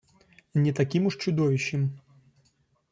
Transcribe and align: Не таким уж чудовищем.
Не 0.55 0.73
таким 0.73 1.05
уж 1.05 1.17
чудовищем. 1.17 2.01